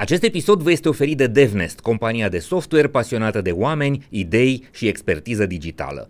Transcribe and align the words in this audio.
Acest 0.00 0.22
episod 0.22 0.62
vă 0.62 0.70
este 0.70 0.88
oferit 0.88 1.16
de 1.16 1.26
DevNest, 1.26 1.80
compania 1.80 2.28
de 2.28 2.38
software 2.38 2.86
pasionată 2.88 3.40
de 3.40 3.50
oameni, 3.50 4.06
idei 4.08 4.64
și 4.72 4.86
expertiză 4.86 5.46
digitală. 5.46 6.08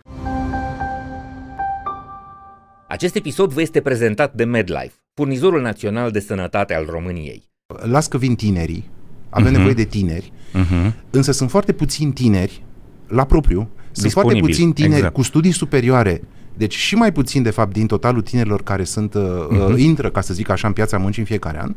Acest 2.89 3.15
episod 3.15 3.53
vă 3.53 3.61
este 3.61 3.81
prezentat 3.81 4.35
de 4.35 4.45
MedLife, 4.45 4.93
furnizorul 5.15 5.61
național 5.61 6.11
de 6.11 6.21
sănătate 6.21 6.75
al 6.75 6.87
României. 6.91 7.49
Las 7.83 8.07
că 8.07 8.19
vin 8.19 8.35
tinerii, 8.35 8.91
avem 9.29 9.53
uh-huh. 9.53 9.57
nevoie 9.57 9.75
de 9.75 9.85
tineri, 9.85 10.33
uh-huh. 10.33 10.93
însă 11.11 11.33
sunt 11.33 11.51
foarte 11.51 11.73
puțini 11.73 12.13
tineri 12.13 12.65
la 13.07 13.25
propriu, 13.25 13.69
sunt 13.91 14.13
foarte 14.13 14.39
puțini 14.39 14.73
tineri 14.73 14.95
exact. 14.95 15.15
cu 15.15 15.23
studii 15.23 15.53
superioare 15.53 16.23
deci 16.59 16.77
și 16.77 16.95
mai 16.95 17.13
puțin, 17.13 17.43
de 17.43 17.51
fapt, 17.51 17.73
din 17.73 17.87
totalul 17.87 18.23
tinerilor 18.23 18.63
care 18.63 18.85
sunt, 18.85 19.15
uh-huh. 19.15 19.71
uh, 19.71 19.75
intră, 19.77 20.11
ca 20.11 20.21
să 20.21 20.35
zic 20.35 20.49
așa, 20.49 20.67
în 20.67 20.73
piața 20.73 20.99
muncii 20.99 21.21
în 21.21 21.27
fiecare 21.27 21.61
an. 21.61 21.75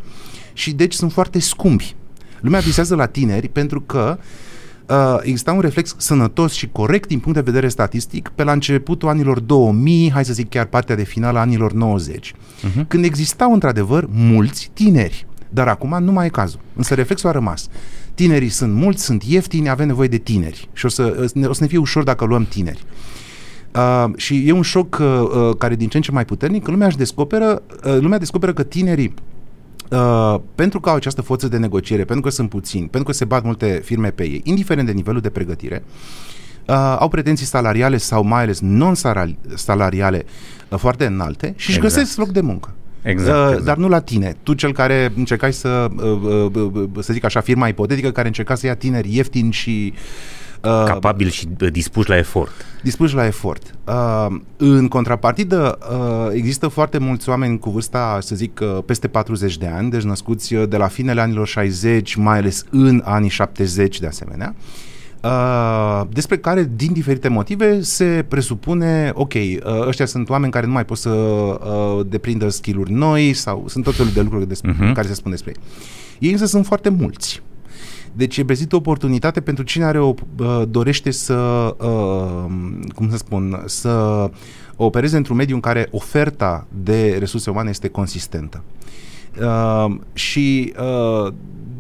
Și 0.54 0.71
deci 0.71 0.93
sunt 0.93 1.12
foarte 1.12 1.39
scumpi. 1.39 1.96
Lumea 2.42 2.60
visează 2.60 2.96
la 2.96 3.05
tineri 3.05 3.50
pentru 3.50 3.81
că 3.81 4.18
uh, 4.90 5.18
exista 5.22 5.52
un 5.52 5.59
reflex 5.59 5.95
sănătos 5.98 6.54
și 6.54 6.70
corect 6.72 7.08
din 7.08 7.20
punct 7.20 7.38
de 7.38 7.44
vedere 7.44 7.68
statistic 7.68 8.32
pe 8.36 8.44
la 8.44 8.52
începutul 8.52 9.09
anilor 9.09 9.40
2000, 9.40 10.12
hai 10.12 10.26
să 10.26 10.34
zic 10.34 10.49
chiar 10.49 10.66
partea 10.66 10.96
de 10.96 11.04
finală 11.04 11.38
a 11.38 11.41
anilor 11.41 11.73
90, 11.73 12.32
uh-huh. 12.32 12.63
Mhm. 12.63 12.88
când 12.88 13.04
existau 13.04 13.54
într-adevăr 13.54 14.08
mulți 14.09 14.72
tineri. 14.73 15.26
Dar 15.54 15.68
acum 15.68 16.04
nu 16.04 16.12
mai 16.12 16.26
e 16.26 16.30
cazul. 16.30 16.59
Însă 16.76 16.94
reflexul 16.94 17.30
a 17.30 17.32
rămas. 17.32 17.68
Tinerii 18.13 18.49
sunt 18.49 18.73
mulți, 18.73 19.04
sunt 19.04 19.23
ieftini, 19.23 19.70
avem 19.70 19.88
nevoie 19.88 20.08
de 20.08 20.18
tineri. 20.18 20.70
Și 20.73 20.85
o 20.85 20.90
să, 20.90 21.30
o 21.48 21.54
să 21.54 21.63
ne 21.63 21.68
fie 21.68 21.77
ușor 21.77 22.04
dacă 22.04 22.26
luăm 22.26 22.46
tineri. 22.46 22.84
Uh, 23.76 24.05
și 24.16 24.48
e 24.48 24.52
un 24.52 24.62
șoc 24.62 24.98
uh, 25.02 25.08
uh, 25.08 25.55
care 25.58 25.76
din 25.76 25.88
ce 25.88 25.98
în 25.98 26.04
ce 26.04 26.12
mai 26.12 26.26
puternic, 26.26 26.63
că 26.63 26.71
lumea 26.71 26.88
își 26.88 26.98
descoperă, 26.98 27.62
uh, 27.85 27.98
lumea 27.99 28.18
descoperă 28.18 28.54
că 28.54 28.63
tinerii 28.63 29.13
Uh, 29.91 30.40
pentru 30.55 30.80
că 30.80 30.90
au 30.90 30.95
această 30.95 31.22
forță 31.22 31.48
de 31.48 31.58
negociere, 31.58 32.04
pentru 32.04 32.23
că 32.23 32.30
sunt 32.30 32.49
puțini, 32.49 32.88
pentru 32.88 33.04
că 33.04 33.12
se 33.12 33.26
bat 33.26 33.44
multe 33.44 33.82
firme 33.84 34.09
pe 34.09 34.23
ei, 34.23 34.41
indiferent 34.44 34.88
de 34.88 34.94
nivelul 34.94 35.22
de 35.22 35.30
pregătire, 35.30 35.84
uh, 36.68 36.96
au 36.99 37.07
pretenții 37.07 37.46
salariale 37.46 37.98
sau 37.98 38.24
mai 38.24 38.41
ales 38.41 38.60
non-salariale 38.60 40.26
uh, 40.70 40.80
foarte 40.80 41.05
înalte 41.05 41.54
și 41.55 41.71
exact. 41.71 41.85
își 41.85 41.96
găsesc 41.96 42.18
loc 42.18 42.30
de 42.30 42.41
muncă. 42.41 42.74
Exact, 43.02 43.38
uh, 43.38 43.46
exact. 43.48 43.65
Dar 43.65 43.77
nu 43.77 43.88
la 43.88 43.99
tine. 43.99 44.35
Tu 44.43 44.54
cel 44.54 44.74
care 44.74 45.12
încercai 45.15 45.54
să, 45.54 45.88
uh, 45.96 46.52
uh, 46.54 46.90
să 46.99 47.13
zic 47.13 47.24
așa, 47.24 47.40
firma 47.40 47.68
ipotetică 47.68 48.12
care 48.12 48.27
încerca 48.27 48.55
să 48.55 48.65
ia 48.65 48.76
tineri 48.76 49.15
ieftini 49.15 49.52
și 49.52 49.93
Uh, 49.93 49.99
Capabil 50.62 51.29
și 51.29 51.48
uh, 51.62 51.71
dispuși 51.71 52.09
la 52.09 52.17
efort. 52.17 52.51
Dispuși 52.84 53.15
la 53.15 53.26
efort. 53.26 53.76
Uh, 53.87 54.35
în 54.57 54.87
contrapartidă, 54.87 55.77
uh, 55.91 56.34
există 56.34 56.68
foarte 56.68 56.98
mulți 56.98 57.29
oameni 57.29 57.59
cu 57.59 57.70
vârsta, 57.70 58.18
să 58.21 58.35
zic, 58.35 58.59
uh, 58.62 58.84
peste 58.85 59.07
40 59.07 59.57
de 59.57 59.68
ani, 59.68 59.90
deci 59.90 60.01
născuți 60.01 60.53
uh, 60.53 60.68
de 60.68 60.77
la 60.77 60.87
finele 60.87 61.21
anilor 61.21 61.48
60, 61.48 62.15
mai 62.15 62.37
ales 62.37 62.65
în 62.70 63.01
anii 63.05 63.29
70 63.29 63.99
de 63.99 64.07
asemenea, 64.07 64.56
Uh, 65.23 66.01
despre 66.09 66.38
care, 66.38 66.72
din 66.75 66.94
diferite 66.94 67.28
motive, 67.28 67.81
se 67.81 68.25
presupune, 68.28 69.12
ok, 69.13 69.34
uh, 69.34 69.59
ăștia 69.88 70.06
sunt 70.06 70.29
oameni 70.29 70.51
care 70.51 70.66
nu 70.66 70.72
mai 70.72 70.85
pot 70.85 70.97
să 70.97 71.09
uh, 71.09 72.06
deprindă 72.07 72.50
skill-uri 72.50 72.91
noi 72.91 73.34
sau 73.34 73.63
sunt 73.68 73.84
tot 73.84 73.96
felul 73.96 74.12
de 74.12 74.22
lucruri 74.22 74.47
despre, 74.47 74.73
uh-huh. 74.73 74.94
care 74.94 75.07
se 75.07 75.13
spun 75.13 75.31
despre 75.31 75.53
ei. 75.56 75.63
Ei 76.19 76.31
însă 76.31 76.46
sunt 76.46 76.66
foarte 76.66 76.90
mulți. 76.90 77.41
Deci 78.13 78.38
e 78.38 78.45
prezintă 78.45 78.75
o 78.75 78.78
oportunitate 78.78 79.41
pentru 79.41 79.63
cine 79.63 79.84
are 79.84 80.00
o, 80.00 80.13
uh, 80.38 80.62
dorește 80.69 81.12
să, 81.12 81.34
uh, 81.79 82.45
cum 82.95 83.09
să 83.09 83.18
spun, 83.18 83.63
să 83.66 84.29
opereze 84.75 85.18
într-un 85.18 85.35
mediu 85.35 85.56
în 85.56 85.62
care 85.62 85.88
oferta 85.91 86.68
de 86.84 87.16
resurse 87.19 87.50
umane 87.50 87.69
este 87.69 87.88
consistentă. 87.88 88.63
Uh, 89.40 89.95
și 90.13 90.73
uh, 90.79 91.34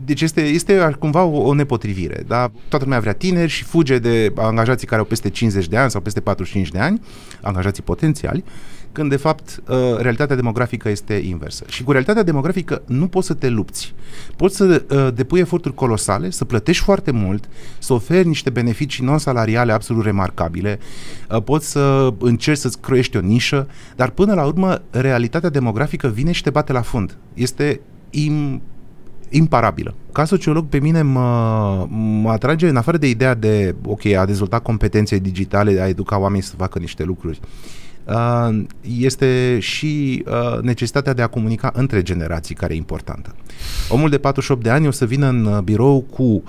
deci 0.05 0.21
este, 0.21 0.41
este 0.41 0.95
cumva 0.99 1.23
o, 1.23 1.47
o 1.47 1.53
nepotrivire. 1.53 2.23
Da? 2.27 2.51
Toată 2.67 2.83
lumea 2.83 2.99
vrea 2.99 3.13
tineri 3.13 3.51
și 3.51 3.63
fuge 3.63 3.99
de 3.99 4.33
angajații 4.35 4.87
care 4.87 4.99
au 4.99 5.07
peste 5.07 5.29
50 5.29 5.67
de 5.67 5.77
ani 5.77 5.91
sau 5.91 6.01
peste 6.01 6.19
45 6.19 6.69
de 6.69 6.79
ani, 6.79 7.01
angajații 7.41 7.83
potențiali, 7.83 8.43
când 8.91 9.09
de 9.09 9.15
fapt 9.15 9.61
uh, 9.67 9.75
realitatea 9.97 10.35
demografică 10.35 10.89
este 10.89 11.13
inversă. 11.13 11.65
Și 11.67 11.83
cu 11.83 11.91
realitatea 11.91 12.23
demografică 12.23 12.81
nu 12.85 13.07
poți 13.07 13.27
să 13.27 13.33
te 13.33 13.49
lupți. 13.49 13.93
Poți 14.35 14.55
să 14.55 14.83
uh, 14.89 15.13
depui 15.13 15.39
eforturi 15.39 15.73
colosale, 15.73 16.29
să 16.29 16.45
plătești 16.45 16.83
foarte 16.83 17.11
mult, 17.11 17.49
să 17.79 17.93
oferi 17.93 18.27
niște 18.27 18.49
beneficii 18.49 19.03
non-salariale 19.03 19.71
absolut 19.71 20.03
remarcabile, 20.03 20.79
uh, 21.29 21.43
poți 21.43 21.71
să 21.71 22.13
încerci 22.19 22.57
să-ți 22.59 22.79
croiești 22.79 23.17
o 23.17 23.19
nișă, 23.19 23.67
dar 23.95 24.09
până 24.09 24.33
la 24.33 24.45
urmă 24.45 24.81
realitatea 24.89 25.49
demografică 25.49 26.07
vine 26.07 26.31
și 26.31 26.43
te 26.43 26.49
bate 26.49 26.71
la 26.71 26.81
fund. 26.81 27.17
Este 27.33 27.81
im 28.09 28.61
imparabilă. 29.29 29.95
Ca 30.11 30.25
sociolog, 30.25 30.65
pe 30.65 30.79
mine 30.79 31.01
mă, 31.01 31.87
mă 32.21 32.29
atrage, 32.29 32.67
în 32.67 32.75
afară 32.75 32.97
de 32.97 33.09
ideea 33.09 33.33
de, 33.33 33.75
ok, 33.85 34.05
a 34.05 34.25
dezvolta 34.25 34.59
competențe 34.59 35.17
digitale, 35.17 35.81
a 35.81 35.87
educa 35.87 36.19
oamenii 36.19 36.43
să 36.43 36.55
facă 36.55 36.79
niște 36.79 37.03
lucruri, 37.03 37.39
uh, 37.41 37.47
este 38.81 39.57
și 39.59 40.23
uh, 40.27 40.59
necesitatea 40.61 41.13
de 41.13 41.21
a 41.21 41.27
comunica 41.27 41.71
între 41.75 42.01
generații, 42.01 42.55
care 42.55 42.73
e 42.73 42.77
importantă. 42.77 43.35
Omul 43.89 44.09
de 44.09 44.17
48 44.17 44.63
de 44.63 44.69
ani 44.69 44.87
o 44.87 44.91
să 44.91 45.05
vină 45.05 45.27
în 45.27 45.45
uh, 45.45 45.59
birou 45.59 46.01
cu 46.01 46.43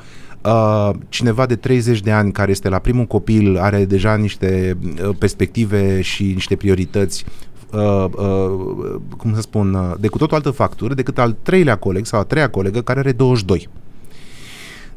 Uh, 0.44 0.90
cineva 1.08 1.46
de 1.46 1.56
30 1.56 2.00
de 2.00 2.10
ani 2.10 2.32
care 2.32 2.50
este 2.50 2.68
la 2.68 2.78
primul 2.78 3.04
copil 3.04 3.58
are 3.58 3.84
deja 3.84 4.16
niște 4.16 4.78
uh, 5.02 5.16
perspective 5.18 6.00
și 6.00 6.22
niște 6.22 6.56
priorități 6.56 7.24
uh, 7.72 8.04
uh, 8.16 9.00
cum 9.16 9.34
să 9.34 9.40
spun, 9.40 9.74
uh, 9.74 9.94
de 10.00 10.08
cu 10.08 10.18
tot 10.18 10.32
o 10.32 10.34
altă 10.34 10.50
factură 10.50 10.94
decât 10.94 11.18
al 11.18 11.36
treilea 11.42 11.76
coleg 11.76 12.06
sau 12.06 12.20
a 12.20 12.24
treia 12.24 12.50
colegă 12.50 12.80
care 12.80 12.98
are 12.98 13.12
22. 13.12 13.68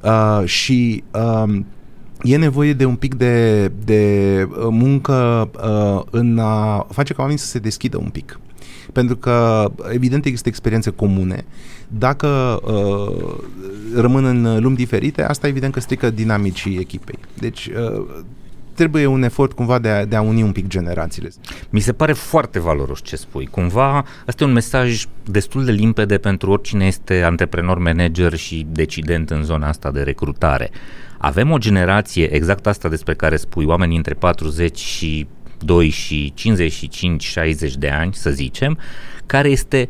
Uh, 0.02 0.42
și 0.46 1.04
uh, 1.12 1.60
e 2.26 2.38
nevoie 2.38 2.74
de 2.74 2.86
un 2.86 2.96
pic 2.96 3.16
de, 3.16 3.68
de 3.68 4.48
uh, 4.50 4.68
muncă 4.70 5.50
uh, 5.64 6.04
în 6.10 6.40
a 6.40 6.88
face 6.92 7.14
ca 7.14 7.22
oamenii 7.22 7.42
să 7.42 7.48
se 7.48 7.60
deschidă 7.60 7.98
un 7.98 8.10
pic. 8.10 8.40
Pentru 8.92 9.16
că, 9.16 9.72
evident, 9.92 10.26
există 10.26 10.50
experiențe 10.50 10.90
comune. 10.90 11.46
Dacă 11.88 12.60
uh, 12.64 13.36
rămân 13.96 14.26
în 14.26 14.62
lumi 14.62 14.76
diferite, 14.76 15.24
asta 15.24 15.48
evident 15.48 15.74
că 15.74 15.80
strică 15.80 16.10
dinamicii 16.10 16.78
echipei. 16.78 17.20
Deci, 17.34 17.66
uh, 17.66 18.06
trebuie 18.76 19.06
un 19.06 19.24
efort 19.24 19.54
cumva 19.54 19.80
de 19.80 19.90
a, 19.90 20.06
de 20.06 20.16
a 20.16 20.22
uni 20.22 20.42
un 20.42 20.52
pic 20.52 20.68
generațiile. 20.68 21.30
Mi 21.70 21.80
se 21.80 21.94
pare 21.94 22.14
foarte 22.14 22.60
valoros 22.60 23.02
ce 23.04 23.16
spui. 23.16 23.46
Cumva, 23.46 24.06
ăsta 24.28 24.44
e 24.44 24.48
un 24.48 24.54
mesaj 24.54 25.06
destul 25.24 25.66
de 25.66 25.72
limpede 25.72 26.18
pentru 26.18 26.52
oricine 26.52 26.86
este 26.86 27.22
antreprenor, 27.22 27.78
manager 27.78 28.36
și 28.36 28.68
decident 28.70 29.30
în 29.30 29.44
zona 29.44 29.68
asta 29.68 29.92
de 29.92 30.02
recrutare. 30.02 30.70
Avem 31.18 31.52
o 31.52 31.58
generație, 31.58 32.34
exact 32.34 32.68
asta 32.68 32.90
despre 32.90 33.14
care 33.14 33.36
spui, 33.36 33.66
oamenii 33.66 33.98
între 33.98 34.14
40 34.14 34.78
și 34.78 35.28
2 35.60 35.90
și 35.90 36.34
55-60 37.70 37.74
de 37.78 37.90
ani, 37.90 38.14
să 38.14 38.30
zicem, 38.30 38.78
care 39.26 39.50
este 39.50 39.90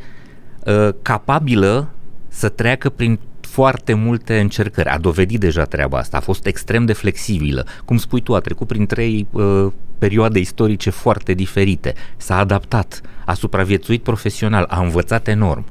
uh, 0.65 0.89
capabilă 1.01 1.89
să 2.27 2.49
treacă 2.49 2.89
prin 2.89 3.19
foarte 3.55 3.93
multe 3.93 4.39
încercări. 4.39 4.89
A 4.89 4.97
dovedit 4.97 5.39
deja 5.39 5.63
treaba 5.63 5.97
asta, 5.97 6.17
a 6.17 6.19
fost 6.19 6.45
extrem 6.45 6.85
de 6.85 6.93
flexibilă. 6.93 7.65
Cum 7.85 7.97
spui 7.97 8.21
tu, 8.21 8.35
a 8.35 8.39
trecut 8.39 8.67
prin 8.67 8.85
trei 8.85 9.27
uh, 9.31 9.67
perioade 9.97 10.39
istorice 10.39 10.89
foarte 10.89 11.33
diferite. 11.33 11.93
S-a 12.17 12.37
adaptat, 12.37 13.01
a 13.25 13.33
supraviețuit 13.33 14.03
profesional, 14.03 14.65
a 14.67 14.81
învățat 14.81 15.27
enorm. 15.27 15.65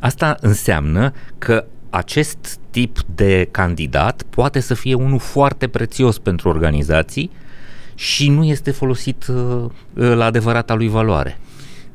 Asta 0.00 0.36
înseamnă 0.40 1.12
că 1.38 1.64
acest 1.90 2.58
tip 2.70 2.98
de 3.14 3.48
candidat 3.50 4.22
poate 4.30 4.60
să 4.60 4.74
fie 4.74 4.94
unul 4.94 5.18
foarte 5.18 5.68
prețios 5.68 6.18
pentru 6.18 6.48
organizații 6.48 7.30
și 7.94 8.30
nu 8.30 8.44
este 8.44 8.70
folosit 8.70 9.26
uh, 9.26 9.70
la 9.92 10.24
adevărata 10.24 10.74
lui 10.74 10.88
valoare. 10.88 11.38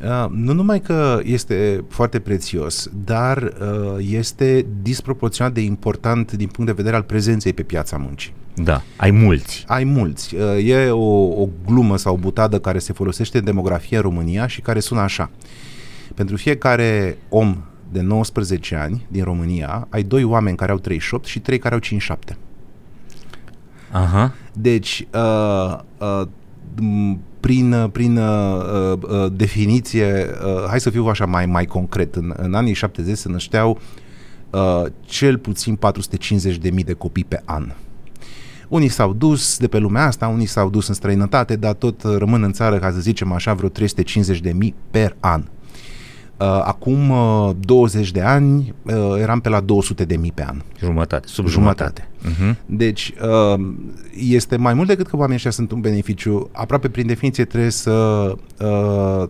Uh, 0.01 0.25
nu 0.29 0.53
numai 0.53 0.79
că 0.79 1.19
este 1.23 1.83
foarte 1.89 2.19
prețios, 2.19 2.89
dar 3.05 3.37
uh, 3.37 4.05
este 4.09 4.65
disproporționat 4.81 5.53
de 5.53 5.61
important 5.61 6.31
din 6.31 6.47
punct 6.47 6.69
de 6.69 6.75
vedere 6.75 6.95
al 6.95 7.03
prezenței 7.03 7.53
pe 7.53 7.63
piața 7.63 7.97
muncii. 7.97 8.33
Da, 8.55 8.81
ai 8.95 9.11
mulți. 9.11 9.63
Ai 9.67 9.83
mulți. 9.83 10.35
Uh, 10.35 10.67
e 10.67 10.89
o, 10.89 11.41
o 11.41 11.49
glumă 11.65 11.97
sau 11.97 12.15
butadă 12.15 12.59
care 12.59 12.79
se 12.79 12.93
folosește 12.93 13.37
în 13.37 13.43
demografia 13.43 13.97
în 13.97 14.03
România 14.03 14.47
și 14.47 14.61
care 14.61 14.79
sună 14.79 14.99
așa. 14.99 15.29
Pentru 16.13 16.35
fiecare 16.35 17.17
om 17.29 17.63
de 17.91 18.01
19 18.01 18.75
ani 18.75 19.05
din 19.07 19.23
România, 19.23 19.87
ai 19.89 20.03
doi 20.03 20.23
oameni 20.23 20.57
care 20.57 20.71
au 20.71 20.77
38 20.77 21.25
și 21.25 21.39
trei 21.39 21.57
care 21.57 21.73
au 21.73 21.79
57. 21.79 22.37
Aha. 23.91 24.33
Deci, 24.53 25.07
uh, 25.13 25.79
uh, 25.97 26.27
prin, 27.45 27.89
prin 27.91 28.17
uh, 28.17 28.93
uh, 29.01 29.31
definiție, 29.31 30.29
uh, 30.45 30.65
hai 30.67 30.79
să 30.79 30.89
fiu 30.89 31.05
așa 31.05 31.25
mai, 31.25 31.45
mai 31.45 31.65
concret, 31.65 32.15
în, 32.15 32.33
în 32.37 32.53
anii 32.53 32.73
70 32.73 33.17
se 33.17 33.29
nășteau 33.29 33.79
uh, 34.49 34.83
cel 35.05 35.37
puțin 35.37 35.79
450.000 36.71 36.85
de 36.85 36.93
copii 36.93 37.25
pe 37.25 37.41
an. 37.45 37.73
Unii 38.67 38.87
s-au 38.87 39.13
dus 39.13 39.57
de 39.57 39.67
pe 39.67 39.77
lumea 39.77 40.05
asta, 40.05 40.27
unii 40.27 40.45
s-au 40.45 40.69
dus 40.69 40.87
în 40.87 40.93
străinătate, 40.93 41.55
dar 41.55 41.73
tot 41.73 42.01
rămân 42.01 42.43
în 42.43 42.51
țară, 42.51 42.79
ca 42.79 42.91
să 42.91 42.99
zicem 42.99 43.31
așa, 43.31 43.53
vreo 43.53 43.69
350.000 43.69 43.73
per 44.91 45.15
an. 45.19 45.41
Uh, 45.41 45.64
acum 46.43 47.09
uh, 47.09 47.49
20 47.59 48.11
de 48.11 48.21
ani 48.21 48.73
uh, 48.83 48.93
eram 49.19 49.39
pe 49.39 49.49
la 49.49 49.59
200 49.59 50.05
de 50.05 50.15
mii 50.15 50.31
pe 50.31 50.43
an. 50.43 50.61
Jumătate, 50.79 51.27
sub 51.27 51.47
Jumătate. 51.47 52.07
jumătate. 52.21 52.53
Uh-huh. 52.53 52.65
Deci 52.65 53.13
uh, 53.53 53.65
este 54.15 54.55
mai 54.55 54.73
mult 54.73 54.87
decât 54.87 55.07
că 55.07 55.15
oamenii 55.15 55.35
ăștia 55.35 55.51
sunt 55.51 55.71
un 55.71 55.81
beneficiu. 55.81 56.49
Aproape 56.51 56.89
prin 56.89 57.07
definiție 57.07 57.45
trebuie 57.45 57.71
să 57.71 57.91
uh, 58.61 59.27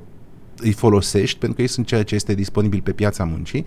îi 0.57 0.72
folosești 0.72 1.40
pentru 1.40 1.56
că 1.56 1.62
ei 1.62 1.68
sunt 1.69 1.86
ceea 1.86 2.04
ce 2.04 2.16
este 2.16 2.34
disponibil 2.34 2.81
pe 2.81 2.92
piața 2.92 3.24
muncii 3.24 3.66